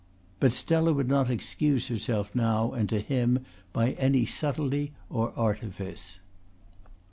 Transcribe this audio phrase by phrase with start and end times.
[0.39, 6.21] But Stella would not excuse herself now and to him by any subtlety or artifice.